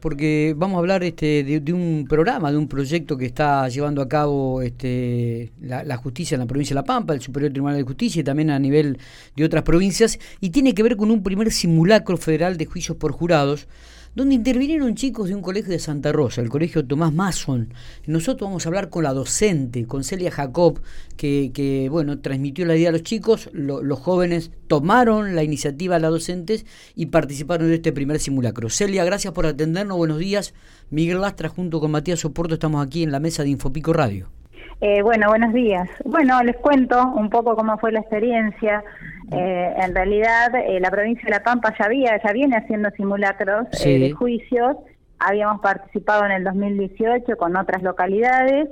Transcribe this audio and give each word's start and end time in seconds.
Porque 0.00 0.54
vamos 0.56 0.76
a 0.76 0.78
hablar 0.78 1.02
este, 1.02 1.42
de, 1.42 1.72
un 1.72 2.06
programa, 2.08 2.50
de 2.50 2.58
un 2.58 2.68
proyecto 2.68 3.16
que 3.16 3.26
está 3.26 3.68
llevando 3.68 4.02
a 4.02 4.08
cabo 4.08 4.62
este, 4.62 5.52
la, 5.60 5.96
justicia 5.96 6.34
en 6.34 6.40
la 6.40 6.46
provincia 6.46 6.74
de 6.74 6.80
La 6.80 6.84
Pampa, 6.84 7.14
el 7.14 7.20
Superior 7.20 7.52
Tribunal 7.52 7.76
de 7.76 7.82
Justicia 7.82 8.20
y 8.20 8.24
también 8.24 8.50
a 8.50 8.58
nivel 8.58 8.98
de 9.34 9.44
otras 9.44 9.62
provincias, 9.62 10.18
y 10.40 10.50
tiene 10.50 10.74
que 10.74 10.82
ver 10.82 10.96
con 10.96 11.10
un 11.10 11.22
primer 11.22 11.52
simulacro 11.52 12.16
federal 12.16 12.56
de 12.56 12.66
juicios 12.66 12.96
por 12.96 13.12
jurados, 13.12 13.66
donde 14.16 14.34
intervinieron 14.34 14.94
chicos 14.94 15.28
de 15.28 15.34
un 15.34 15.42
colegio 15.42 15.70
de 15.70 15.78
Santa 15.78 16.10
Rosa, 16.10 16.40
el 16.40 16.48
colegio 16.48 16.84
Tomás 16.84 17.12
Mason. 17.12 17.72
Nosotros 18.06 18.48
vamos 18.48 18.64
a 18.64 18.70
hablar 18.70 18.88
con 18.88 19.04
la 19.04 19.12
docente, 19.12 19.86
con 19.86 20.02
Celia 20.02 20.30
Jacob, 20.30 20.80
que, 21.18 21.88
bueno, 21.90 22.18
transmitió 22.18 22.64
la 22.64 22.74
idea 22.74 22.88
a 22.88 22.92
los 22.92 23.02
chicos, 23.02 23.50
los 23.52 23.98
jóvenes 24.00 24.50
tomaron 24.68 25.36
la 25.36 25.44
iniciativa 25.44 25.96
a 25.96 25.98
las 25.98 26.10
docentes 26.10 26.64
y 26.94 27.06
participaron 27.06 27.68
de 27.68 27.74
este 27.74 27.92
primer 27.92 28.18
simulacro. 28.18 28.70
Celia, 28.70 29.04
gracias 29.04 29.34
por 29.34 29.44
atendernos, 29.44 29.98
buenos 29.98 30.18
días. 30.18 30.54
Miguel 30.88 31.20
Lastra 31.20 31.50
junto 31.50 31.78
con 31.78 31.90
Matías 31.90 32.20
Soporto 32.20 32.54
estamos 32.54 32.84
aquí 32.84 33.02
en 33.02 33.12
la 33.12 33.20
mesa 33.20 33.42
de 33.42 33.50
Infopico 33.50 33.92
Radio. 33.92 34.30
Eh, 34.80 35.00
bueno, 35.02 35.28
buenos 35.28 35.54
días. 35.54 35.88
Bueno, 36.04 36.42
les 36.42 36.56
cuento 36.56 37.12
un 37.14 37.30
poco 37.30 37.56
cómo 37.56 37.78
fue 37.78 37.92
la 37.92 38.00
experiencia. 38.00 38.84
Eh, 39.32 39.74
en 39.78 39.94
realidad, 39.94 40.54
eh, 40.54 40.78
la 40.80 40.90
provincia 40.90 41.24
de 41.24 41.30
La 41.30 41.42
Pampa 41.42 41.74
ya 41.78 41.86
había, 41.86 42.20
ya 42.22 42.32
viene 42.32 42.56
haciendo 42.56 42.90
simulacros 42.90 43.68
eh, 43.84 43.98
de 43.98 44.12
juicios. 44.12 44.76
Habíamos 45.18 45.60
participado 45.62 46.26
en 46.26 46.32
el 46.32 46.44
2018 46.44 47.36
con 47.38 47.56
otras 47.56 47.82
localidades 47.82 48.68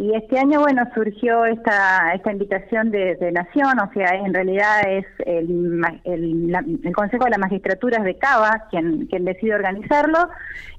y 0.00 0.14
este 0.14 0.38
año, 0.38 0.60
bueno, 0.60 0.84
surgió 0.94 1.44
esta 1.44 2.12
esta 2.14 2.30
invitación 2.30 2.92
de, 2.92 3.16
Nación, 3.32 3.80
o 3.80 3.92
sea, 3.92 4.14
en 4.14 4.32
realidad 4.32 4.88
es 4.88 5.04
el, 5.26 5.82
el, 6.04 6.92
Consejo 6.94 7.24
de 7.24 7.30
la 7.30 7.38
Magistratura 7.38 8.00
de 8.04 8.16
Cava 8.16 8.68
quien, 8.70 9.06
quien 9.06 9.24
decide 9.24 9.56
organizarlo 9.56 10.30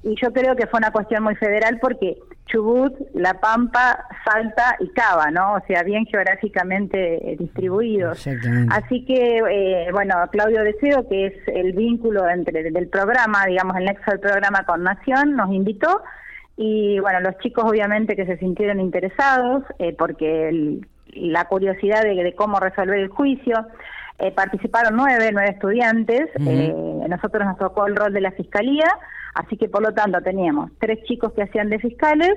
y 0.03 0.15
yo 0.21 0.31
creo 0.31 0.55
que 0.55 0.67
fue 0.67 0.77
una 0.77 0.91
cuestión 0.91 1.23
muy 1.23 1.35
federal 1.35 1.79
porque 1.81 2.17
Chubut, 2.45 2.93
La 3.13 3.33
Pampa, 3.33 4.05
Salta 4.23 4.77
y 4.79 4.89
Cava, 4.93 5.29
¿no? 5.31 5.55
O 5.55 5.59
sea, 5.67 5.83
bien 5.83 6.05
geográficamente 6.05 7.35
distribuidos. 7.37 8.25
Así 8.69 9.05
que, 9.05 9.37
eh, 9.37 9.91
bueno, 9.91 10.15
Claudio 10.31 10.63
Deseo, 10.63 11.07
que 11.09 11.27
es 11.27 11.33
el 11.47 11.73
vínculo 11.73 12.27
entre 12.29 12.71
del 12.71 12.87
programa, 12.87 13.45
digamos, 13.45 13.75
el 13.75 13.85
nexo 13.85 14.11
del 14.11 14.21
programa 14.21 14.63
con 14.65 14.81
Nación, 14.81 15.35
nos 15.35 15.51
invitó 15.51 16.01
y, 16.61 16.99
bueno, 16.99 17.21
los 17.21 17.37
chicos 17.37 17.63
obviamente 17.65 18.17
que 18.17 18.25
se 18.25 18.37
sintieron 18.37 18.81
interesados 18.81 19.63
eh, 19.79 19.95
porque 19.97 20.81
la 21.13 21.45
curiosidad 21.45 22.03
de, 22.03 22.33
cómo 22.35 22.59
resolver 22.59 22.99
el 22.99 23.07
juicio. 23.07 23.65
Eh, 24.21 24.33
participaron 24.33 24.97
nueve, 24.97 25.29
nueve 25.31 25.51
estudiantes. 25.51 26.27
nosotros 26.37 27.45
nos 27.45 27.57
tocó 27.57 27.87
el 27.87 27.95
rol 27.95 28.11
de 28.11 28.19
la 28.19 28.31
fiscalía 28.31 28.91
Así 29.33 29.57
que 29.57 29.69
por 29.69 29.81
lo 29.81 29.93
tanto 29.93 30.21
teníamos 30.21 30.71
tres 30.79 31.03
chicos 31.03 31.33
que 31.33 31.43
hacían 31.43 31.69
de 31.69 31.79
fiscales 31.79 32.33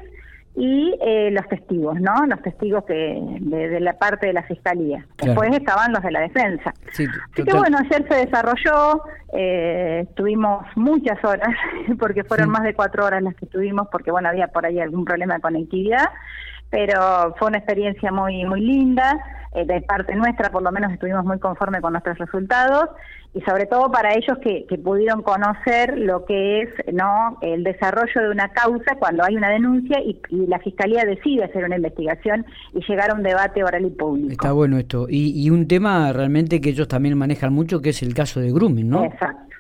y 0.54 0.94
eh, 1.00 1.30
los 1.30 1.48
testigos, 1.48 1.98
¿no? 1.98 2.26
Los 2.26 2.42
testigos 2.42 2.84
que 2.84 3.18
de, 3.40 3.80
la 3.80 3.94
parte 3.94 4.26
de 4.26 4.34
la 4.34 4.42
fiscalía. 4.42 5.06
Después 5.22 5.50
estaban 5.54 5.92
los 5.92 6.02
de 6.02 6.10
la 6.10 6.20
defensa. 6.20 6.74
Así 6.90 7.06
que 7.34 7.56
bueno, 7.56 7.78
ayer 7.78 8.06
se 8.06 8.26
desarrolló, 8.26 9.02
eh, 9.32 10.06
tuvimos 10.14 10.66
muchas 10.76 11.24
horas, 11.24 11.48
porque 11.98 12.22
fueron 12.24 12.50
más 12.50 12.64
de 12.64 12.74
cuatro 12.74 13.06
horas 13.06 13.22
las 13.22 13.34
que 13.34 13.46
estuvimos, 13.46 13.88
porque 13.90 14.10
bueno, 14.10 14.28
había 14.28 14.48
por 14.48 14.66
ahí 14.66 14.78
algún 14.78 15.06
problema 15.06 15.34
de 15.34 15.40
conectividad, 15.40 16.10
pero 16.72 17.34
fue 17.38 17.48
una 17.48 17.58
experiencia 17.58 18.10
muy, 18.10 18.44
muy 18.46 18.62
linda. 18.62 19.20
Eh, 19.54 19.66
de 19.66 19.82
parte 19.82 20.14
nuestra, 20.14 20.50
por 20.50 20.62
lo 20.62 20.72
menos 20.72 20.90
estuvimos 20.90 21.26
muy 21.26 21.38
conformes 21.38 21.82
con 21.82 21.92
nuestros 21.92 22.16
resultados 22.16 22.88
y 23.34 23.42
sobre 23.42 23.66
todo 23.66 23.92
para 23.92 24.14
ellos 24.14 24.38
que, 24.42 24.64
pudieron 24.82 25.22
conocer 25.22 25.98
lo 25.98 26.24
que 26.24 26.62
es 26.62 26.70
no 26.90 27.36
el 27.42 27.62
desarrollo 27.62 28.22
de 28.22 28.30
una 28.30 28.48
causa 28.48 28.96
cuando 28.98 29.22
hay 29.22 29.36
una 29.36 29.50
denuncia 29.50 30.00
y, 30.00 30.18
la 30.30 30.58
fiscalía 30.58 31.04
decide 31.04 31.44
hacer 31.44 31.64
una 31.64 31.76
investigación 31.76 32.46
y 32.72 32.80
llegar 32.88 33.10
a 33.10 33.14
un 33.14 33.22
debate 33.22 33.62
oral 33.62 33.84
y 33.84 33.90
público. 33.90 34.32
Está 34.32 34.52
bueno 34.52 34.78
esto 34.78 35.06
y, 35.06 35.44
y 35.44 35.50
un 35.50 35.68
tema 35.68 36.10
realmente 36.14 36.62
que 36.62 36.70
ellos 36.70 36.88
también 36.88 37.18
manejan 37.18 37.52
mucho 37.52 37.82
que 37.82 37.90
es 37.90 38.02
el 38.02 38.14
caso 38.14 38.40
de 38.40 38.50
grooming, 38.52 38.88
¿no? 38.88 39.04
Exacto. 39.04 39.51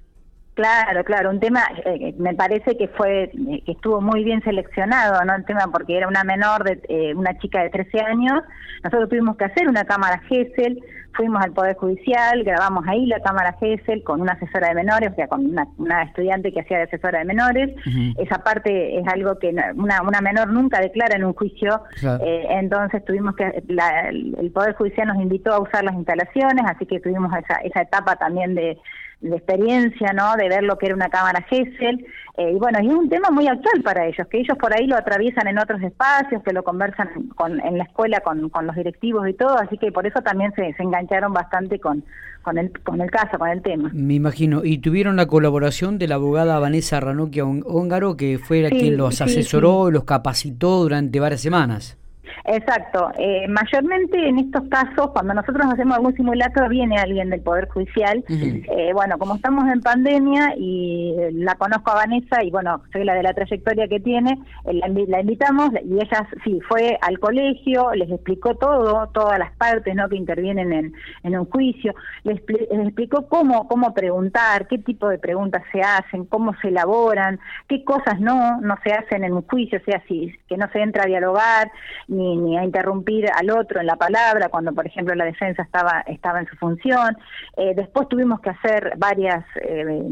Claro, 0.54 1.02
claro, 1.04 1.30
un 1.30 1.40
tema 1.40 1.62
eh, 1.86 2.14
me 2.18 2.34
parece 2.34 2.76
que 2.76 2.86
fue 2.88 3.24
eh, 3.24 3.62
que 3.64 3.72
estuvo 3.72 4.02
muy 4.02 4.22
bien 4.22 4.42
seleccionado, 4.42 5.24
¿no? 5.24 5.34
El 5.34 5.46
tema 5.46 5.66
porque 5.72 5.96
era 5.96 6.06
una 6.06 6.24
menor 6.24 6.64
de 6.64 6.78
eh, 6.90 7.14
una 7.14 7.38
chica 7.38 7.62
de 7.62 7.70
13 7.70 8.00
años. 8.00 8.42
Nosotros 8.84 9.08
tuvimos 9.08 9.38
que 9.38 9.46
hacer 9.46 9.66
una 9.66 9.84
cámara 9.84 10.20
GESEL, 10.28 10.78
fuimos 11.14 11.42
al 11.42 11.52
Poder 11.52 11.76
Judicial, 11.76 12.44
grabamos 12.44 12.84
ahí 12.86 13.06
la 13.06 13.20
cámara 13.20 13.56
GESEL 13.60 14.02
con 14.02 14.20
una 14.20 14.32
asesora 14.32 14.68
de 14.68 14.74
menores, 14.74 15.12
o 15.12 15.14
sea, 15.14 15.26
con 15.26 15.46
una, 15.78 16.02
estudiante 16.02 16.52
que 16.52 16.60
hacía 16.60 16.78
de 16.78 16.82
asesora 16.84 17.20
de 17.20 17.24
menores. 17.24 17.70
Esa 18.18 18.44
parte 18.44 18.98
es 18.98 19.08
algo 19.08 19.38
que 19.38 19.54
una, 19.74 20.02
una 20.02 20.20
menor 20.20 20.48
nunca 20.48 20.80
declara 20.80 21.16
en 21.16 21.24
un 21.24 21.32
juicio, 21.32 21.82
entonces 22.20 23.02
tuvimos 23.04 23.36
que, 23.36 23.62
el 23.68 24.50
Poder 24.52 24.74
Judicial 24.74 25.08
nos 25.08 25.16
invitó 25.16 25.52
a 25.52 25.60
usar 25.60 25.84
las 25.84 25.94
instalaciones, 25.94 26.64
así 26.66 26.84
que 26.84 27.00
tuvimos 27.00 27.32
esa, 27.38 27.56
esa 27.62 27.82
etapa 27.82 28.16
también 28.16 28.54
de 28.54 28.76
de 29.22 29.36
experiencia, 29.36 30.12
¿no? 30.12 30.36
De 30.36 30.48
ver 30.48 30.62
lo 30.62 30.76
que 30.76 30.86
era 30.86 30.94
una 30.94 31.08
cámara 31.08 31.44
Gesell. 31.48 32.04
Eh, 32.36 32.52
y 32.52 32.58
bueno, 32.58 32.78
es 32.78 32.86
un 32.86 33.08
tema 33.10 33.30
muy 33.30 33.46
actual 33.46 33.82
para 33.82 34.06
ellos, 34.06 34.26
que 34.28 34.40
ellos 34.40 34.56
por 34.56 34.74
ahí 34.74 34.86
lo 34.86 34.96
atraviesan 34.96 35.48
en 35.48 35.58
otros 35.58 35.82
espacios, 35.82 36.42
que 36.42 36.52
lo 36.52 36.64
conversan 36.64 37.28
con, 37.34 37.60
en 37.60 37.76
la 37.76 37.84
escuela 37.84 38.20
con, 38.20 38.48
con 38.48 38.66
los 38.66 38.74
directivos 38.74 39.28
y 39.28 39.34
todo, 39.34 39.58
así 39.58 39.76
que 39.76 39.92
por 39.92 40.06
eso 40.06 40.22
también 40.22 40.50
se, 40.54 40.72
se 40.72 40.82
engancharon 40.82 41.34
bastante 41.34 41.78
con, 41.78 42.02
con, 42.40 42.56
el, 42.56 42.72
con 42.80 43.02
el 43.02 43.10
caso, 43.10 43.38
con 43.38 43.50
el 43.50 43.60
tema. 43.60 43.90
Me 43.92 44.14
imagino. 44.14 44.64
Y 44.64 44.78
tuvieron 44.78 45.16
la 45.16 45.26
colaboración 45.26 45.98
de 45.98 46.08
la 46.08 46.14
abogada 46.14 46.58
Vanessa 46.58 47.00
Ranocchia 47.00 47.44
Húngaro, 47.44 48.16
que 48.16 48.38
fue 48.38 48.62
la 48.62 48.70
quien 48.70 48.96
los 48.96 49.20
asesoró 49.20 49.90
y 49.90 49.92
los 49.92 50.04
capacitó 50.04 50.82
durante 50.82 51.20
varias 51.20 51.42
semanas. 51.42 51.98
Exacto. 52.44 53.10
Eh, 53.18 53.46
mayormente 53.48 54.28
en 54.28 54.38
estos 54.38 54.64
casos, 54.68 55.10
cuando 55.12 55.34
nosotros 55.34 55.66
hacemos 55.72 55.96
algún 55.96 56.14
simulacro, 56.16 56.68
viene 56.68 56.98
alguien 56.98 57.30
del 57.30 57.40
Poder 57.40 57.68
Judicial. 57.68 58.24
Eh, 58.28 58.90
bueno, 58.92 59.18
como 59.18 59.36
estamos 59.36 59.68
en 59.68 59.80
pandemia 59.80 60.54
y 60.56 61.14
la 61.32 61.54
conozco 61.54 61.90
a 61.90 61.96
Vanessa 61.96 62.42
y 62.42 62.50
bueno, 62.50 62.82
soy 62.92 63.04
la 63.04 63.14
de 63.14 63.22
la 63.22 63.34
trayectoria 63.34 63.86
que 63.88 64.00
tiene, 64.00 64.38
eh, 64.64 64.80
la, 65.08 65.20
invitamos 65.20 65.70
y 65.84 65.94
ella 65.94 66.28
sí 66.44 66.60
fue 66.68 66.98
al 67.00 67.18
colegio, 67.18 67.92
les 67.94 68.10
explicó 68.10 68.54
todo, 68.56 69.08
todas 69.08 69.38
las 69.38 69.52
partes 69.56 69.94
¿no? 69.94 70.08
que 70.08 70.16
intervienen 70.16 70.72
en, 70.72 70.92
en 71.22 71.38
un 71.38 71.46
juicio, 71.46 71.94
les, 72.24 72.38
explicó 72.38 73.28
cómo, 73.28 73.68
cómo 73.68 73.94
preguntar, 73.94 74.66
qué 74.66 74.78
tipo 74.78 75.08
de 75.08 75.18
preguntas 75.18 75.62
se 75.70 75.80
hacen, 75.80 76.24
cómo 76.24 76.54
se 76.60 76.68
elaboran, 76.68 77.38
qué 77.68 77.84
cosas 77.84 78.20
no, 78.20 78.60
no 78.60 78.76
se 78.82 78.92
hacen 78.92 79.24
en 79.24 79.32
un 79.32 79.42
juicio, 79.42 79.78
o 79.78 79.84
sea, 79.84 80.02
si, 80.08 80.34
que 80.48 80.56
no 80.56 80.68
se 80.72 80.80
entra 80.80 81.04
a 81.04 81.06
dialogar, 81.06 81.70
ni 82.08 82.31
ni, 82.36 82.56
a 82.58 82.64
interrumpir 82.64 83.26
al 83.30 83.50
otro 83.50 83.80
en 83.80 83.86
la 83.86 83.96
palabra 83.96 84.48
cuando, 84.48 84.72
por 84.72 84.86
ejemplo, 84.86 85.14
la 85.14 85.24
defensa 85.24 85.62
estaba, 85.62 86.02
estaba 86.06 86.40
en 86.40 86.46
su 86.46 86.56
función. 86.56 87.16
Eh, 87.56 87.72
después 87.74 88.08
tuvimos 88.08 88.40
que 88.40 88.50
hacer 88.50 88.94
varias, 88.96 89.44
eh, 89.62 90.02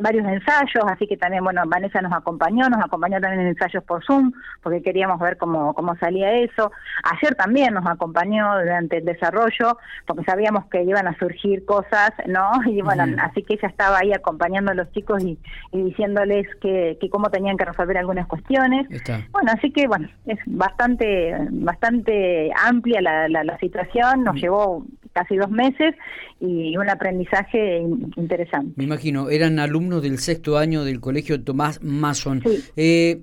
varios 0.00 0.26
ensayos, 0.26 0.84
así 0.86 1.06
que 1.06 1.16
también, 1.16 1.44
bueno, 1.44 1.62
Vanessa 1.66 2.00
nos 2.00 2.12
acompañó, 2.12 2.68
nos 2.68 2.84
acompañó 2.84 3.20
también 3.20 3.42
en 3.42 3.48
ensayos 3.48 3.84
por 3.84 4.04
Zoom, 4.04 4.32
porque 4.62 4.82
queríamos 4.82 5.18
ver 5.20 5.36
cómo, 5.36 5.74
cómo 5.74 5.96
salía 5.96 6.32
eso. 6.32 6.72
Ayer 7.04 7.34
también 7.34 7.74
nos 7.74 7.86
acompañó 7.86 8.58
durante 8.58 8.98
el 8.98 9.04
desarrollo, 9.04 9.78
porque 10.06 10.24
sabíamos 10.24 10.66
que 10.66 10.82
iban 10.82 11.06
a 11.06 11.18
surgir 11.18 11.64
cosas, 11.64 12.10
¿no? 12.26 12.50
Y 12.66 12.82
bueno, 12.82 13.04
así 13.22 13.42
que 13.42 13.54
ella 13.54 13.68
estaba 13.68 13.98
ahí 13.98 14.12
acompañando 14.12 14.72
a 14.72 14.74
los 14.74 14.90
chicos 14.92 15.22
y, 15.22 15.38
diciéndoles 15.72 16.46
que, 16.60 16.98
que 17.00 17.10
cómo 17.10 17.30
tenían 17.30 17.56
que 17.56 17.64
resolver 17.64 17.98
algunas 17.98 18.26
cuestiones. 18.26 18.86
Bueno, 19.32 19.52
así 19.56 19.70
que, 19.72 19.86
bueno, 19.86 20.08
es 20.26 20.38
bastante 20.46 21.36
bastante 21.50 22.50
amplia 22.56 23.00
la, 23.00 23.28
la, 23.28 23.58
situación, 23.58 24.24
nos 24.24 24.34
mm. 24.34 24.38
llevó 24.38 24.86
casi 25.12 25.36
dos 25.36 25.50
meses 25.50 25.94
y 26.40 26.76
un 26.76 26.88
aprendizaje 26.88 27.80
interesante. 28.16 28.72
Me 28.76 28.84
imagino, 28.84 29.28
eran 29.30 29.58
alumnos 29.58 30.02
del 30.02 30.18
sexto 30.18 30.58
año 30.58 30.84
del 30.84 31.00
colegio 31.00 31.42
Tomás 31.42 31.82
Mason. 31.82 32.42
Eh, 32.76 33.22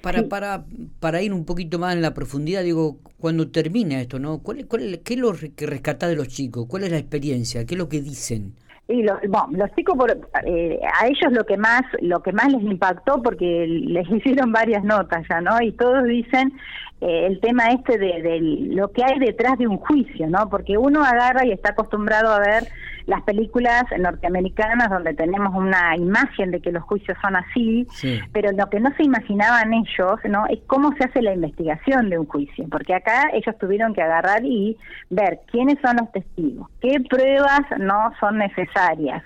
para, 0.00 0.28
para, 0.28 0.64
para 1.00 1.22
ir 1.22 1.32
un 1.32 1.44
poquito 1.44 1.78
más 1.78 1.94
en 1.94 2.02
la 2.02 2.12
profundidad, 2.12 2.62
digo, 2.62 2.98
cuando 3.18 3.50
termina 3.50 4.00
esto, 4.00 4.18
¿no? 4.18 4.40
¿Cuál, 4.40 4.66
cuál, 4.66 5.00
¿Qué 5.02 5.14
es 5.14 5.20
lo 5.20 5.32
que 5.32 5.66
rescata 5.66 6.06
de 6.08 6.16
los 6.16 6.28
chicos? 6.28 6.66
¿Cuál 6.68 6.84
es 6.84 6.90
la 6.90 6.98
experiencia? 6.98 7.64
¿Qué 7.64 7.74
es 7.74 7.78
lo 7.78 7.88
que 7.88 8.02
dicen? 8.02 8.54
Y 8.86 9.02
los, 9.02 9.18
bueno, 9.28 9.48
los 9.52 9.74
chicos, 9.74 9.96
por, 9.96 10.10
eh, 10.44 10.80
a 11.00 11.06
ellos 11.06 11.32
lo 11.32 11.44
que 11.44 11.56
más 11.56 11.82
lo 12.00 12.22
que 12.22 12.32
más 12.32 12.52
les 12.52 12.62
impactó, 12.62 13.22
porque 13.22 13.66
les 13.66 14.08
hicieron 14.10 14.52
varias 14.52 14.84
notas 14.84 15.24
ya, 15.28 15.40
¿no? 15.40 15.60
Y 15.62 15.72
todos 15.72 16.04
dicen 16.04 16.52
eh, 17.00 17.26
el 17.26 17.40
tema 17.40 17.68
este 17.68 17.98
de, 17.98 18.20
de, 18.22 18.40
lo 18.40 18.92
que 18.92 19.02
hay 19.04 19.18
detrás 19.18 19.56
de 19.58 19.66
un 19.66 19.78
juicio, 19.78 20.28
¿no? 20.28 20.50
Porque 20.50 20.76
uno 20.76 21.02
agarra 21.02 21.46
y 21.46 21.52
está 21.52 21.70
acostumbrado 21.70 22.30
a 22.30 22.40
ver 22.40 22.64
las 23.06 23.22
películas 23.22 23.84
norteamericanas 23.98 24.90
donde 24.90 25.14
tenemos 25.14 25.54
una 25.54 25.96
imagen 25.96 26.50
de 26.50 26.60
que 26.60 26.72
los 26.72 26.82
juicios 26.84 27.16
son 27.20 27.36
así, 27.36 27.86
pero 28.32 28.52
lo 28.52 28.68
que 28.70 28.80
no 28.80 28.90
se 28.96 29.04
imaginaban 29.04 29.74
ellos, 29.74 30.18
¿no? 30.28 30.46
Es 30.48 30.60
cómo 30.66 30.94
se 30.96 31.04
hace 31.04 31.22
la 31.22 31.34
investigación 31.34 32.10
de 32.10 32.18
un 32.18 32.26
juicio, 32.26 32.66
porque 32.70 32.94
acá 32.94 33.30
ellos 33.32 33.56
tuvieron 33.58 33.94
que 33.94 34.02
agarrar 34.02 34.44
y 34.44 34.76
ver 35.10 35.40
quiénes 35.50 35.78
son 35.80 35.96
los 35.96 36.10
testigos, 36.12 36.68
qué 36.80 36.98
pruebas 37.08 37.60
no 37.78 38.12
son 38.20 38.38
necesarias, 38.38 39.22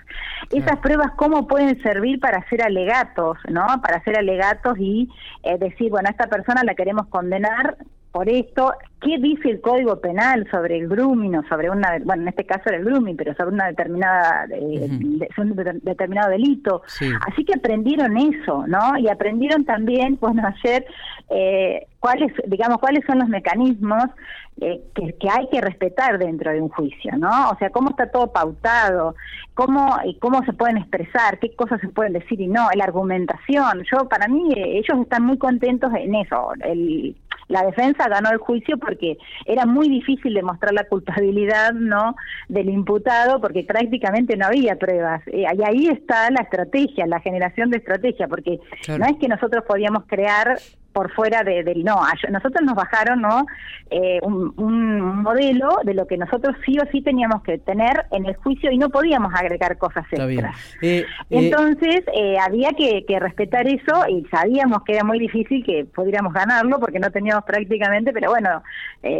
esas 0.51 0.77
pruebas 0.79 1.11
cómo 1.15 1.47
pueden 1.47 1.81
servir 1.81 2.19
para 2.19 2.39
hacer 2.39 2.63
alegatos, 2.63 3.37
¿no? 3.49 3.65
Para 3.81 3.97
hacer 3.97 4.17
alegatos 4.17 4.77
y 4.77 5.09
eh, 5.43 5.57
decir, 5.57 5.89
bueno, 5.89 6.07
a 6.07 6.11
esta 6.11 6.27
persona 6.27 6.63
la 6.63 6.75
queremos 6.75 7.07
condenar 7.07 7.77
por 8.11 8.27
esto, 8.27 8.73
¿qué 9.01 9.17
dice 9.19 9.49
el 9.49 9.61
Código 9.61 9.99
Penal 9.99 10.47
sobre 10.49 10.77
el 10.77 10.87
grooming 10.87 11.35
o 11.35 11.43
sobre 11.47 11.69
una, 11.69 11.99
bueno, 12.03 12.23
en 12.23 12.29
este 12.29 12.45
caso 12.45 12.63
era 12.65 12.77
el 12.77 12.85
grooming, 12.85 13.15
pero 13.15 13.35
sobre 13.35 13.53
una 13.53 13.67
determinada, 13.67 14.45
eh, 14.51 14.89
un 15.37 15.55
determinado 15.83 16.31
delito? 16.31 16.81
Así 17.27 17.45
que 17.45 17.53
aprendieron 17.53 18.17
eso, 18.17 18.65
¿no? 18.67 18.97
Y 18.97 19.07
aprendieron 19.09 19.63
también, 19.63 20.17
bueno, 20.19 20.41
ayer, 20.47 20.85
eh, 21.29 21.85
cuáles, 21.99 22.33
digamos, 22.47 22.79
cuáles 22.79 23.05
son 23.05 23.19
los 23.19 23.29
mecanismos 23.29 24.05
eh, 24.59 24.81
que, 24.95 25.13
que, 25.13 25.29
hay 25.29 25.47
que 25.49 25.61
respetar 25.61 26.17
dentro 26.17 26.51
de 26.51 26.61
un 26.61 26.69
juicio, 26.69 27.15
¿no? 27.15 27.51
O 27.51 27.57
sea, 27.59 27.69
cómo 27.69 27.91
está 27.91 28.09
todo 28.09 28.33
pautado, 28.33 29.15
cómo, 29.53 29.97
cómo 30.19 30.43
se 30.45 30.53
pueden 30.53 30.77
expresar, 30.77 31.37
qué 31.37 31.55
cosas 31.55 31.79
se 31.79 31.89
pueden 31.89 32.13
decir 32.13 32.41
y 32.41 32.47
no, 32.47 32.67
la 32.73 32.85
argumentación. 32.85 33.83
Yo, 33.91 34.09
para 34.09 34.27
mí, 34.27 34.51
ellos 34.55 34.99
están 34.99 35.25
muy 35.25 35.37
contentos 35.37 35.91
en 35.93 36.15
eso. 36.15 36.53
El, 36.61 37.15
la 37.49 37.63
defensa 37.63 38.07
ganó 38.07 38.29
el 38.31 38.37
juicio 38.37 38.77
porque 38.77 39.17
era 39.45 39.65
muy 39.65 39.89
difícil 39.89 40.33
demostrar 40.33 40.73
la 40.73 40.85
culpabilidad 40.85 41.73
no 41.73 42.15
del 42.47 42.69
imputado 42.69 43.41
porque 43.41 43.63
prácticamente 43.63 44.37
no 44.37 44.45
había 44.45 44.77
pruebas. 44.77 45.21
Eh, 45.27 45.45
y 45.57 45.63
ahí 45.63 45.87
está 45.87 46.31
la 46.31 46.41
estrategia 46.41 47.07
la 47.07 47.19
generación 47.19 47.69
de 47.69 47.77
estrategia 47.77 48.27
porque 48.27 48.59
no 48.87 49.05
es 49.05 49.17
que 49.17 49.27
nosotros 49.27 49.63
podíamos 49.67 50.03
crear 50.05 50.59
por 50.99 51.13
fuera 51.13 51.45
de, 51.45 51.63
del 51.63 51.85
no. 51.85 52.01
Nosotros 52.29 52.61
nos 52.65 52.75
bajaron 52.75 53.21
¿no? 53.21 53.45
Eh, 53.89 54.19
un, 54.21 55.23
modelo 55.23 55.79
de 55.85 55.93
lo 55.93 56.05
que 56.05 56.17
nosotros 56.17 56.57
sí 56.65 56.77
o 56.77 56.85
sí 56.91 57.01
teníamos 57.01 57.41
que 57.43 57.57
tener 57.57 58.05
en 58.11 58.25
el 58.25 58.35
juicio 58.35 58.69
y 58.69 58.77
no 58.77 58.89
podíamos 58.89 59.33
agregar 59.33 59.77
cosas 59.77 60.05
extras. 60.11 60.77
Eh, 60.81 60.99
eh, 60.99 61.05
Entonces 61.29 62.03
había 62.41 62.71
que, 62.71 63.05
respetar 63.19 63.65
eso 63.67 64.07
y 64.09 64.25
sabíamos 64.25 64.83
que 64.83 64.93
era 64.93 65.05
muy 65.05 65.19
difícil 65.19 65.63
que 65.63 65.85
pudiéramos 65.85 66.33
ganarlo 66.33 66.79
porque 66.79 66.99
no 66.99 67.11
teníamos 67.11 67.45
prácticamente, 67.45 68.11
pero 68.11 68.29
bueno, 68.31 68.61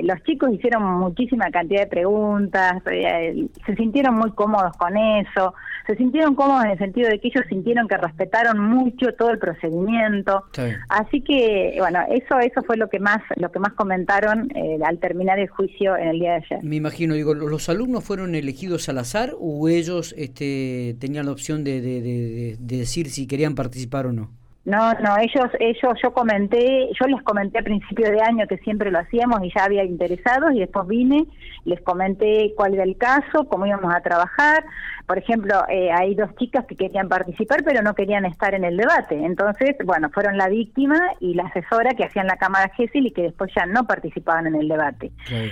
los 0.03 0.21
chicos 0.23 0.51
hicieron 0.51 0.83
muchísima 0.83 1.49
cantidad 1.51 1.81
de 1.81 1.87
preguntas, 1.87 2.83
se 2.83 3.75
sintieron 3.75 4.15
muy 4.15 4.31
cómodos 4.31 4.75
con 4.77 4.97
eso, 4.97 5.53
se 5.87 5.95
sintieron 5.95 6.35
cómodos 6.35 6.65
en 6.65 6.71
el 6.71 6.77
sentido 6.77 7.09
de 7.09 7.19
que 7.19 7.29
ellos 7.29 7.45
sintieron 7.49 7.87
que 7.87 7.97
respetaron 7.97 8.59
mucho 8.59 9.13
todo 9.17 9.31
el 9.31 9.39
procedimiento. 9.39 10.43
Así 10.87 11.21
que 11.21 11.68
bueno, 11.77 11.99
eso 12.09 12.39
eso 12.39 12.61
fue 12.63 12.77
lo 12.77 12.89
que 12.89 12.99
más 12.99 13.21
lo 13.35 13.51
que 13.51 13.59
más 13.59 13.73
comentaron 13.73 14.49
eh, 14.55 14.79
al 14.83 14.99
terminar 14.99 15.39
el 15.39 15.47
juicio 15.47 15.95
en 15.95 16.09
el 16.09 16.19
día 16.19 16.31
de 16.31 16.35
ayer. 16.37 16.63
Me 16.63 16.75
imagino, 16.75 17.13
digo, 17.13 17.33
¿los 17.33 17.69
alumnos 17.69 18.03
fueron 18.03 18.35
elegidos 18.35 18.89
al 18.89 18.97
azar 18.97 19.33
o 19.39 19.67
ellos 19.69 20.13
este, 20.17 20.95
tenían 20.99 21.25
la 21.25 21.31
opción 21.31 21.63
de, 21.63 21.81
de 21.81 22.57
decir 22.59 23.09
si 23.09 23.27
querían 23.27 23.55
participar 23.55 24.07
o 24.07 24.13
no? 24.13 24.38
No, 24.65 24.93
no, 24.93 25.17
ellos, 25.17 25.49
ellos, 25.59 25.93
yo 26.03 26.11
comenté, 26.11 26.89
yo 26.99 27.07
les 27.07 27.21
comenté 27.23 27.59
a 27.59 27.63
principio 27.63 28.11
de 28.11 28.21
año 28.21 28.45
que 28.45 28.57
siempre 28.57 28.91
lo 28.91 28.99
hacíamos 28.99 29.41
y 29.43 29.51
ya 29.55 29.63
había 29.63 29.85
interesados 29.85 30.53
y 30.53 30.59
después 30.59 30.85
vine, 30.85 31.25
les 31.63 31.81
comenté 31.81 32.53
cuál 32.57 32.73
era 32.73 32.83
el 32.83 32.97
caso, 32.97 33.45
cómo 33.49 33.65
íbamos 33.65 33.93
a 33.93 34.01
trabajar. 34.01 34.65
Por 35.07 35.17
ejemplo, 35.17 35.63
eh, 35.69 35.91
hay 35.91 36.13
dos 36.13 36.35
chicas 36.35 36.65
que 36.65 36.75
querían 36.75 37.07
participar 37.07 37.63
pero 37.63 37.81
no 37.81 37.95
querían 37.95 38.25
estar 38.25 38.53
en 38.53 38.63
el 38.63 38.77
debate. 38.77 39.15
Entonces, 39.15 39.75
bueno, 39.85 40.09
fueron 40.09 40.37
la 40.37 40.49
víctima 40.49 40.99
y 41.19 41.33
la 41.33 41.43
asesora 41.43 41.91
que 41.91 42.03
hacían 42.03 42.27
la 42.27 42.35
Cámara 42.35 42.71
GESIL 42.75 43.07
y 43.07 43.11
que 43.11 43.23
después 43.23 43.51
ya 43.55 43.65
no 43.65 43.85
participaban 43.85 44.45
en 44.47 44.55
el 44.55 44.67
debate. 44.67 45.11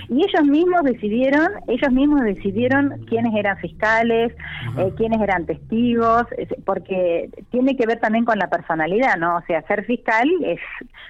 Y 0.09 0.23
ellos 0.23 0.43
mismos 0.45 0.83
decidieron, 0.83 1.47
ellos 1.67 1.91
mismos 1.91 2.23
decidieron 2.23 3.05
quiénes 3.07 3.33
eran 3.35 3.57
fiscales, 3.57 4.33
eh, 4.77 4.91
quiénes 4.97 5.21
eran 5.21 5.45
testigos, 5.45 6.25
porque 6.65 7.29
tiene 7.51 7.75
que 7.75 7.87
ver 7.87 7.99
también 7.99 8.25
con 8.25 8.37
la 8.37 8.49
personalidad 8.49 8.96
¿no? 9.17 9.37
O 9.37 9.41
sea, 9.47 9.61
ser 9.63 9.85
fiscal 9.85 10.29
es, 10.43 10.59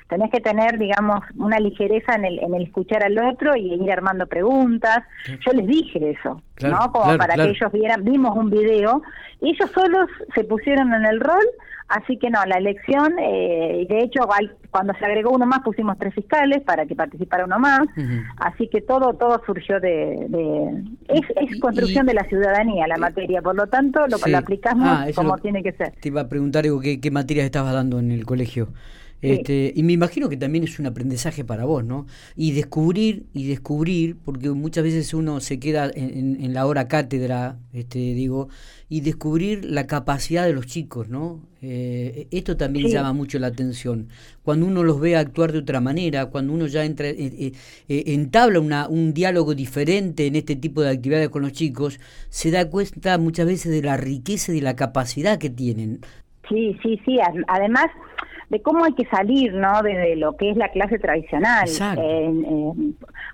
tenés 0.09 0.31
que 0.31 0.39
tener, 0.39 0.77
digamos, 0.77 1.21
una 1.37 1.59
ligereza 1.59 2.15
en 2.15 2.25
el, 2.25 2.39
en 2.39 2.53
el 2.53 2.63
escuchar 2.63 3.03
al 3.03 3.17
otro 3.17 3.55
y 3.55 3.73
ir 3.73 3.91
armando 3.91 4.27
preguntas. 4.27 4.99
Yo 5.45 5.51
les 5.53 5.67
dije 5.67 6.11
eso, 6.11 6.41
¿no? 6.61 6.91
Como 6.91 7.17
para 7.17 7.35
que 7.35 7.49
ellos 7.49 7.71
vieran, 7.71 8.03
vimos 8.03 8.35
un 8.35 8.49
video, 8.49 9.01
y 9.41 9.51
ellos 9.51 9.69
solos 9.71 10.09
se 10.35 10.43
pusieron 10.43 10.93
en 10.93 11.05
el 11.05 11.19
rol, 11.19 11.45
así 11.87 12.17
que 12.17 12.29
no, 12.29 12.43
la 12.45 12.57
elección, 12.57 13.13
eh, 13.19 13.85
de 13.89 13.99
hecho, 13.99 14.21
cuando 14.71 14.93
se 14.93 15.05
agregó 15.05 15.31
uno 15.31 15.45
más 15.45 15.61
pusimos 15.61 15.97
tres 15.97 16.13
fiscales 16.13 16.61
para 16.63 16.85
que 16.85 16.95
participara 16.95 17.45
uno 17.45 17.59
más, 17.59 17.81
así 18.37 18.67
que 18.69 18.81
todo 18.81 19.13
todo 19.13 19.41
surgió 19.45 19.79
de... 19.79 20.13
es, 21.07 21.21
es 21.35 21.59
construcción 21.59 22.05
de 22.05 22.13
la 22.13 22.23
ciudadanía 22.25 22.87
la 22.87 22.97
materia, 22.97 23.41
por 23.41 23.55
lo 23.55 23.67
tanto 23.67 24.01
lo, 24.07 24.17
aplicamos 24.37 24.87
ah, 24.87 25.07
como 25.15 25.37
tiene 25.37 25.63
que 25.63 25.71
ser. 25.73 25.93
Te 25.99 26.09
iba 26.09 26.21
a 26.21 26.29
preguntar 26.29 26.65
¿qué, 26.81 26.99
qué 26.99 27.11
materias 27.11 27.45
estabas 27.45 27.73
dando 27.73 27.99
en 27.99 28.11
el 28.11 28.25
colegio. 28.25 28.69
Este, 29.21 29.73
y 29.75 29.83
me 29.83 29.93
imagino 29.93 30.29
que 30.29 30.37
también 30.37 30.63
es 30.63 30.77
un 30.79 30.85
aprendizaje 30.85 31.43
para 31.43 31.65
vos, 31.65 31.83
¿no? 31.83 32.05
Y 32.35 32.51
descubrir, 32.51 33.25
y 33.33 33.47
descubrir, 33.47 34.15
porque 34.23 34.49
muchas 34.49 34.83
veces 34.83 35.13
uno 35.13 35.39
se 35.39 35.59
queda 35.59 35.89
en, 35.93 36.53
la 36.53 36.65
hora 36.65 36.87
cátedra, 36.87 37.57
este, 37.73 37.99
digo, 37.99 38.49
y 38.89 39.01
descubrir 39.01 39.65
la 39.65 39.87
capacidad 39.87 40.45
de 40.45 40.53
los 40.53 40.67
chicos, 40.67 41.09
¿no? 41.09 41.41
Eh, 41.61 42.27
esto 42.31 42.55
también 42.55 42.89
llama 42.89 43.11
mucho 43.13 43.39
la 43.39 43.47
atención. 43.47 44.07
Cuando 44.43 44.65
uno 44.65 44.83
los 44.83 44.99
ve 44.99 45.15
actuar 45.15 45.51
de 45.51 45.59
otra 45.59 45.81
manera, 45.81 46.27
cuando 46.27 46.53
uno 46.53 46.67
ya 46.67 46.85
entra, 46.85 47.07
eh, 47.07 47.51
eh, 47.89 48.03
entabla 48.07 48.59
una, 48.59 48.87
un 48.87 49.13
diálogo 49.13 49.55
diferente 49.55 50.27
en 50.27 50.35
este 50.35 50.55
tipo 50.55 50.81
de 50.81 50.91
actividades 50.91 51.29
con 51.29 51.41
los 51.41 51.53
chicos, 51.53 51.99
se 52.29 52.51
da 52.51 52.69
cuenta 52.69 53.17
muchas 53.17 53.47
veces 53.47 53.71
de 53.71 53.81
la 53.81 53.97
riqueza 53.97 54.51
y 54.51 54.55
de 54.55 54.61
la 54.61 54.75
capacidad 54.75 55.39
que 55.39 55.49
tienen. 55.49 55.99
Sí, 56.47 56.77
sí, 56.81 56.99
sí. 57.05 57.17
Además, 57.47 57.87
de 58.49 58.61
cómo 58.61 58.85
hay 58.85 58.93
que 58.93 59.05
salir, 59.07 59.53
¿no? 59.53 59.81
De, 59.81 60.15
lo 60.15 60.37
que 60.37 60.51
es 60.51 60.57
la 60.57 60.69
clase 60.69 60.99
tradicional. 60.99 61.67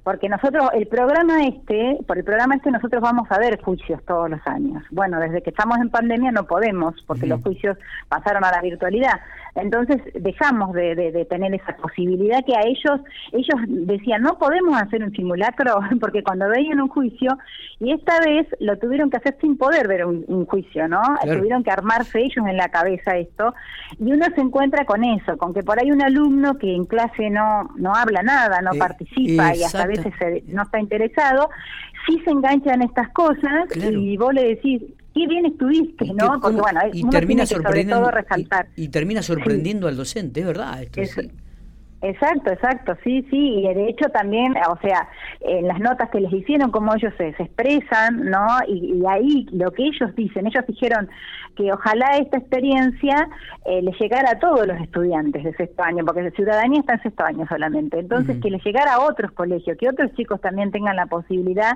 porque 0.04 0.28
nosotros, 0.28 0.70
el 0.74 0.88
programa 0.88 1.44
este, 1.46 2.00
por 2.08 2.18
el 2.18 2.24
programa 2.24 2.56
este 2.56 2.72
nosotros 2.72 3.02
vamos 3.02 3.32
a 3.32 3.38
ver 3.38 3.62
juicios 3.62 4.02
todos 4.06 4.30
los 4.30 4.46
años. 4.48 4.84
Bueno, 4.92 5.20
desde 5.20 5.42
que 5.42 5.52
estamos 5.52 5.78
en 5.80 5.90
pandemia 5.90 6.32
no 6.32 6.46
podemos, 6.46 6.96
porque 7.06 7.28
los 7.28 7.42
juicios 7.42 7.78
pasaron 8.10 8.44
a 8.44 8.52
la 8.52 8.62
virtualidad. 8.62 9.20
Entonces 9.56 10.02
dejamos 10.16 10.74
de, 10.74 10.96
de, 10.96 11.26
tener 11.26 11.54
esa 11.54 11.76
posibilidad 11.76 12.44
que 12.44 12.56
a 12.56 12.62
ellos, 12.62 13.02
ellos 13.32 13.62
decían, 13.68 14.24
no 14.24 14.40
podemos 14.40 14.82
hacer 14.82 15.04
un 15.04 15.12
simulacro, 15.12 15.80
porque 16.02 16.24
cuando 16.24 16.50
veían 16.50 16.82
un 16.82 16.90
juicio, 16.90 17.38
y 17.80 17.92
esta 17.92 18.20
vez 18.20 18.48
lo 18.60 18.78
tuvieron 18.80 19.12
que 19.12 19.18
hacer 19.18 19.38
sin 19.40 19.58
poder 19.58 19.88
ver 19.88 20.06
un, 20.06 20.46
juicio, 20.48 20.88
¿no? 20.88 21.02
Tuvieron 21.22 21.64
que 21.64 21.72
armarse 21.72 22.20
ellos 22.20 22.46
en 22.48 22.58
la 22.58 22.70
cabeza 22.70 23.16
esto, 23.18 23.54
y 24.00 24.12
uno 24.12 24.26
se 24.34 24.42
encuentra 24.42 24.86
con 24.86 25.03
eso, 25.04 25.38
con 25.38 25.54
que 25.54 25.64
por 25.64 25.80
ahí 25.80 25.92
un 25.92 26.02
alumno 26.02 26.58
que 26.58 26.76
en 26.76 26.86
clase 26.86 27.30
no, 27.30 27.70
no 27.76 27.94
habla 27.94 28.24
nada, 28.24 28.62
no 28.62 28.74
eh, 28.74 28.80
participa 28.80 29.56
y 29.56 29.64
hasta 29.64 29.84
a 29.84 29.88
veces 29.88 30.14
no 30.48 30.64
está 30.64 30.80
interesado, 30.80 31.50
sí 32.06 32.22
se 32.24 32.32
engancha 32.32 32.74
en 32.74 32.84
estas 32.84 33.10
cosas 33.10 33.66
y 33.76 34.18
vos 34.18 34.34
le 34.34 34.44
decís, 34.50 34.82
qué 35.14 35.28
bien 35.28 35.46
estuviste, 35.46 36.06
¿no? 36.14 36.40
Porque 36.42 36.60
bueno, 36.60 36.82
y 36.92 37.08
termina 37.10 37.46
sorprendiendo, 37.46 38.10
resaltar. 38.12 38.68
Y, 38.76 38.90
termina 38.90 39.22
sorprendiendo 39.22 39.88
al 39.88 39.96
docente, 39.96 40.42
es 40.42 40.46
verdad. 40.46 40.84
Esto, 40.96 41.22
Exacto, 42.04 42.52
exacto, 42.52 42.98
sí, 43.02 43.26
sí, 43.30 43.60
y 43.60 43.74
de 43.74 43.88
hecho 43.88 44.10
también, 44.10 44.54
o 44.70 44.78
sea, 44.82 45.08
en 45.40 45.70
las 45.70 45.80
notas 45.80 46.10
que 46.10 46.20
les 46.20 46.34
hicieron, 46.34 46.70
cómo 46.70 46.94
ellos 46.94 47.14
se, 47.18 47.30
expresan, 47.30 48.30
¿no? 48.30 48.46
Y, 48.68 49.02
ahí 49.08 49.48
lo 49.54 49.72
que 49.72 49.84
ellos 49.84 50.14
dicen, 50.14 50.46
ellos 50.46 50.66
dijeron 50.68 51.08
que 51.56 51.72
ojalá 51.72 52.18
esta 52.18 52.38
experiencia 52.38 53.30
eh, 53.66 53.82
les 53.82 54.00
llegara 54.00 54.32
a 54.32 54.40
todos 54.40 54.68
los 54.68 54.80
estudiantes 54.82 55.44
de 55.44 55.54
sexto 55.54 55.84
año, 55.84 56.04
porque 56.06 56.24
la 56.24 56.32
ciudadanía 56.32 56.80
está 56.80 56.94
en 56.94 57.04
sexto 57.04 57.24
año 57.24 57.46
solamente, 57.48 58.00
entonces 58.00 58.42
que 58.42 58.50
les 58.50 58.64
llegara 58.64 58.96
a 58.96 59.00
otros 59.00 59.32
colegios, 59.32 59.78
que 59.78 59.90
otros 59.90 60.12
chicos 60.14 60.42
también 60.42 60.72
tengan 60.72 60.96
la 60.96 61.06
posibilidad, 61.06 61.74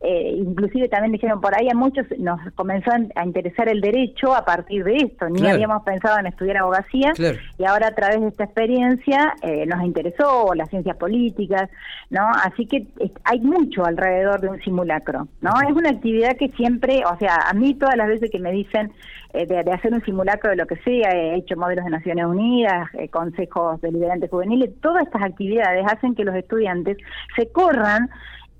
eh, 0.00 0.34
inclusive 0.36 0.88
también 0.88 1.12
dijeron 1.12 1.40
por 1.40 1.54
ahí 1.54 1.68
a 1.68 1.74
muchos 1.74 2.06
nos 2.18 2.40
comenzó 2.54 2.90
a 3.14 3.24
interesar 3.24 3.68
el 3.68 3.80
derecho 3.80 4.34
a 4.34 4.44
partir 4.44 4.84
de 4.84 4.96
esto, 4.96 5.28
ni 5.28 5.46
habíamos 5.46 5.82
pensado 5.82 6.18
en 6.18 6.26
estudiar 6.26 6.58
abogacía, 6.58 7.12
y 7.58 7.64
ahora 7.64 7.88
a 7.88 7.94
través 7.94 8.20
de 8.20 8.28
esta 8.28 8.44
experiencia, 8.44 9.34
eh, 9.42 9.66
nos 9.66 9.82
interesó, 9.84 10.54
las 10.54 10.68
ciencias 10.70 10.96
políticas, 10.96 11.70
¿no? 12.08 12.28
Así 12.44 12.66
que 12.66 12.86
hay 13.24 13.40
mucho 13.40 13.84
alrededor 13.84 14.40
de 14.40 14.48
un 14.48 14.60
simulacro, 14.60 15.28
¿no? 15.40 15.50
Es 15.68 15.74
una 15.74 15.90
actividad 15.90 16.36
que 16.36 16.48
siempre, 16.48 17.02
o 17.04 17.18
sea, 17.18 17.36
a 17.48 17.52
mí 17.52 17.74
todas 17.74 17.96
las 17.96 18.08
veces 18.08 18.30
que 18.30 18.38
me 18.38 18.52
dicen 18.52 18.92
eh, 19.32 19.46
de, 19.46 19.72
hacer 19.72 19.92
un 19.92 20.04
simulacro 20.04 20.50
de 20.50 20.56
lo 20.56 20.66
que 20.66 20.76
sea, 20.78 21.10
he 21.10 21.36
hecho 21.36 21.56
modelos 21.56 21.84
de 21.84 21.90
Naciones 21.92 22.26
Unidas, 22.26 22.88
eh, 22.94 23.08
consejos 23.08 23.80
deliberantes 23.80 24.30
juveniles, 24.30 24.70
todas 24.80 25.04
estas 25.04 25.22
actividades 25.22 25.84
hacen 25.86 26.14
que 26.14 26.24
los 26.24 26.34
estudiantes 26.34 26.96
se 27.36 27.50
corran 27.50 28.10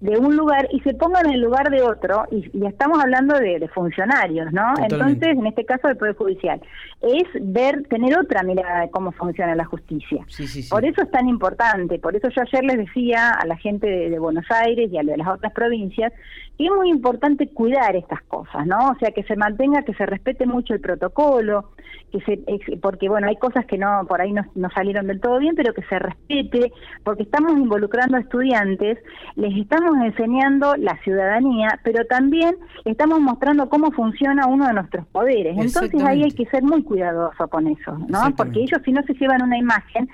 de 0.00 0.16
un 0.16 0.34
lugar 0.34 0.66
y 0.72 0.80
se 0.80 0.94
pongan 0.94 1.26
en 1.26 1.34
el 1.34 1.40
lugar 1.42 1.70
de 1.70 1.82
otro, 1.82 2.24
y, 2.30 2.50
estamos 2.66 2.98
hablando 3.02 3.38
de, 3.38 3.68
funcionarios, 3.68 4.50
¿no? 4.52 4.72
Entonces, 4.82 5.36
en 5.36 5.46
este 5.46 5.64
caso 5.66 5.88
del 5.88 5.98
Poder 5.98 6.16
Judicial, 6.16 6.60
es 7.02 7.24
ver, 7.40 7.82
tener 7.88 8.18
otra 8.18 8.42
mirada 8.42 8.80
de 8.80 8.90
cómo 8.90 9.12
funciona 9.12 9.54
la 9.54 9.66
justicia. 9.66 10.24
Por 10.70 10.84
eso 10.86 11.02
es 11.02 11.10
tan 11.10 11.28
importante, 11.28 11.98
por 11.98 12.16
eso 12.16 12.28
yo 12.30 12.42
ayer 12.42 12.64
les 12.64 12.78
decía 12.86 13.30
a 13.30 13.46
la 13.46 13.56
gente 13.56 13.86
de, 13.86 14.18
Buenos 14.18 14.46
Aires 14.50 14.90
y 14.90 14.98
a 14.98 15.02
de 15.02 15.16
las 15.16 15.28
otras 15.28 15.52
provincias 15.52 16.12
que 16.60 16.66
es 16.66 16.72
muy 16.76 16.90
importante 16.90 17.48
cuidar 17.48 17.96
estas 17.96 18.20
cosas, 18.24 18.66
¿no? 18.66 18.90
O 18.90 18.94
sea, 18.98 19.12
que 19.12 19.22
se 19.22 19.34
mantenga, 19.34 19.82
que 19.82 19.94
se 19.94 20.04
respete 20.04 20.44
mucho 20.44 20.74
el 20.74 20.80
protocolo, 20.82 21.70
que 22.12 22.20
se, 22.20 22.76
porque 22.76 23.08
bueno, 23.08 23.28
hay 23.28 23.36
cosas 23.36 23.64
que 23.64 23.78
no, 23.78 24.04
por 24.06 24.20
ahí 24.20 24.30
no, 24.30 24.44
no 24.54 24.68
salieron 24.68 25.06
del 25.06 25.22
todo 25.22 25.38
bien, 25.38 25.54
pero 25.56 25.72
que 25.72 25.82
se 25.84 25.98
respete, 25.98 26.70
porque 27.02 27.22
estamos 27.22 27.52
involucrando 27.52 28.18
a 28.18 28.20
estudiantes, 28.20 28.98
les 29.36 29.56
estamos 29.56 29.96
enseñando 30.04 30.74
la 30.76 30.98
ciudadanía, 31.02 31.80
pero 31.82 32.04
también 32.04 32.54
estamos 32.84 33.20
mostrando 33.20 33.70
cómo 33.70 33.90
funciona 33.92 34.46
uno 34.46 34.66
de 34.66 34.74
nuestros 34.74 35.06
poderes. 35.06 35.56
Entonces 35.56 36.02
ahí 36.04 36.24
hay 36.24 36.32
que 36.32 36.44
ser 36.44 36.62
muy 36.62 36.82
cuidadoso 36.82 37.48
con 37.48 37.68
eso, 37.68 37.96
¿no? 38.06 38.20
Porque 38.36 38.60
ellos 38.60 38.82
si 38.84 38.92
no 38.92 39.02
se 39.04 39.14
llevan 39.14 39.42
una 39.42 39.56
imagen 39.56 40.10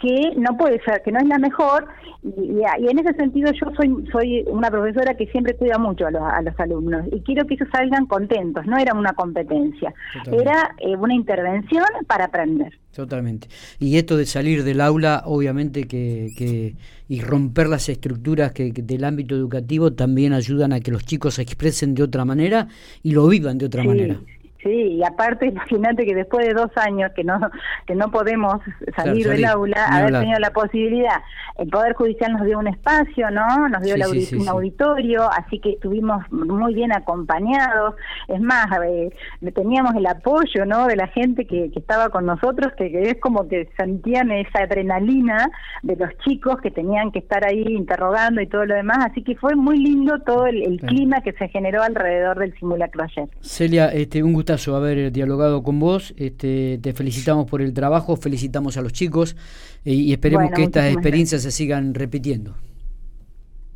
que 0.00 0.34
no 0.36 0.56
puede 0.56 0.80
ser, 0.82 1.02
que 1.02 1.12
no 1.12 1.18
es 1.20 1.26
la 1.26 1.38
mejor, 1.38 1.86
y, 2.22 2.88
en 2.88 2.98
ese 2.98 3.14
sentido 3.14 3.50
yo 3.52 3.70
soy 3.76 4.04
soy 4.12 4.44
una 4.46 4.70
profesora 4.70 5.14
que 5.14 5.26
siempre 5.28 5.54
cuida 5.54 5.78
mucho 5.78 6.06
a 6.06 6.10
los, 6.10 6.22
a 6.22 6.42
los 6.42 6.58
alumnos 6.60 7.06
y 7.12 7.20
quiero 7.20 7.46
que 7.46 7.54
ellos 7.54 7.68
salgan 7.72 8.06
contentos, 8.06 8.66
no 8.66 8.76
era 8.76 8.94
una 8.94 9.12
competencia, 9.12 9.94
era 10.30 10.74
eh, 10.78 10.96
una 10.96 11.14
intervención 11.14 11.84
para 12.06 12.26
aprender. 12.26 12.78
Totalmente. 12.94 13.48
Y 13.78 13.96
esto 13.96 14.16
de 14.16 14.26
salir 14.26 14.64
del 14.64 14.80
aula, 14.80 15.22
obviamente 15.24 15.86
que, 15.86 16.28
que 16.36 16.74
y 17.08 17.20
romper 17.22 17.68
las 17.68 17.88
estructuras 17.88 18.52
que, 18.52 18.72
del 18.72 19.04
ámbito 19.04 19.34
educativo 19.34 19.92
también 19.92 20.32
ayudan 20.32 20.72
a 20.72 20.80
que 20.80 20.90
los 20.90 21.04
chicos 21.04 21.34
se 21.34 21.42
expresen 21.42 21.94
de 21.94 22.02
otra 22.02 22.24
manera 22.24 22.68
y 23.02 23.12
lo 23.12 23.26
vivan 23.26 23.58
de 23.58 23.66
otra 23.66 23.82
manera. 23.82 24.20
Sí, 24.62 24.98
y 24.98 25.04
aparte 25.04 25.46
imagínate 25.54 26.04
que 26.04 26.14
después 26.14 26.46
de 26.46 26.54
dos 26.54 26.70
años 26.76 27.12
que 27.14 27.24
no 27.24 27.38
que 27.86 27.94
no 27.94 28.10
podemos 28.10 28.60
salir, 28.96 29.28
del 29.28 29.44
aula, 29.44 29.86
haber 29.86 30.20
tenido 30.20 30.38
la 30.38 30.50
posibilidad, 30.50 31.22
el 31.58 31.68
Poder 31.68 31.94
Judicial 31.94 32.32
nos 32.32 32.46
dio 32.46 32.58
un 32.58 32.68
espacio, 32.68 33.30
¿no? 33.30 33.68
Nos 33.68 33.82
dio 33.82 33.94
un 33.94 34.48
auditorio, 34.48 35.30
así 35.30 35.58
que 35.58 35.72
estuvimos 35.72 36.22
muy 36.30 36.74
bien 36.74 36.92
acompañados. 36.92 37.94
Es 38.28 38.40
más, 38.40 38.66
eh, 38.84 39.10
teníamos 39.54 39.94
el 39.94 40.06
apoyo, 40.06 40.64
¿no? 40.64 40.86
De 40.86 40.96
la 40.96 41.08
gente 41.08 41.46
que, 41.46 41.70
que 41.70 41.78
estaba 41.78 42.08
con 42.10 42.26
nosotros, 42.26 42.72
que, 42.76 43.10
es 43.10 43.20
como 43.20 43.48
que 43.48 43.68
sentían 43.76 44.30
esa 44.30 44.60
adrenalina 44.60 45.50
de 45.82 45.96
los 45.96 46.10
chicos 46.18 46.60
que 46.62 46.70
tenían 46.70 47.10
que 47.12 47.20
estar 47.20 47.44
ahí 47.46 47.64
interrogando 47.68 48.40
y 48.40 48.46
todo 48.46 48.64
lo 48.64 48.74
demás, 48.74 48.98
así 49.10 49.22
que 49.22 49.36
fue 49.36 49.54
muy 49.54 49.78
lindo 49.78 50.20
todo 50.20 50.46
el, 50.46 50.80
clima 50.80 51.20
que 51.20 51.32
se 51.32 51.48
generó 51.48 51.82
alrededor 51.82 52.38
del 52.38 52.54
simulacro 52.58 53.04
ayer. 53.04 53.28
Celia, 53.40 53.88
este, 53.88 54.22
un 54.22 54.32
gusto 54.32 54.49
haber 54.76 55.12
dialogado 55.12 55.62
con 55.62 55.78
vos. 55.78 56.14
Este, 56.16 56.78
te 56.82 56.92
felicitamos 56.92 57.46
por 57.46 57.62
el 57.62 57.72
trabajo, 57.72 58.16
felicitamos 58.16 58.76
a 58.76 58.82
los 58.82 58.92
chicos 58.92 59.36
eh, 59.84 59.92
y 59.92 60.12
esperemos 60.12 60.50
que 60.54 60.64
estas 60.64 60.92
experiencias 60.92 61.42
se 61.42 61.50
sigan 61.50 61.94
repitiendo. 61.94 62.54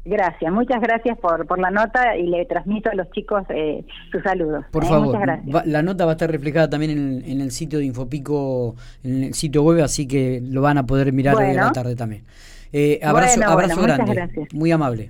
Gracias, 0.07 0.53
muchas 0.53 0.83
gracias 0.83 1.19
por, 1.19 1.47
por 1.47 1.59
la 1.59 1.71
nota 1.71 2.15
y 2.15 2.27
le 2.27 2.45
transmito 2.45 2.91
a 2.91 2.95
los 2.95 3.11
chicos 3.13 3.43
eh, 3.49 3.85
sus 4.13 4.23
saludos. 4.23 4.67
Por 4.71 4.85
eh, 4.85 4.87
favor, 4.87 5.19
la 5.65 5.83
nota 5.83 6.05
va 6.05 6.13
a 6.13 6.15
estar 6.15 6.31
reflejada 6.31 6.69
también 6.69 7.23
en 7.25 7.41
el, 7.41 7.51
sitio 7.51 7.79
de 7.79 7.87
Infopico, 7.87 8.77
en 9.03 9.25
el 9.25 9.35
sitio 9.35 9.63
web, 9.63 9.83
así 9.83 10.07
que 10.07 10.43
lo 10.43 10.61
van 10.61 10.77
a 10.77 10.85
poder 10.85 11.11
mirar 11.13 11.37
hoy 11.37 11.57
a 11.57 11.65
la 11.65 11.73
tarde 11.73 11.97
también. 11.97 12.25
abrazo 13.03 13.43
abrazo 13.45 13.81
grande, 13.81 14.29
muy 14.53 14.71
amable. 14.73 15.03